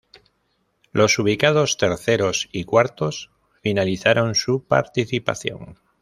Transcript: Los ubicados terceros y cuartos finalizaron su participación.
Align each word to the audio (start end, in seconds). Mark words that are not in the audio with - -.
Los 0.93 1.19
ubicados 1.19 1.77
terceros 1.77 2.49
y 2.51 2.63
cuartos 2.63 3.29
finalizaron 3.61 4.33
su 4.33 4.63
participación. 4.65 5.77